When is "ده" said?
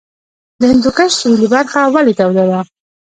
2.51-2.59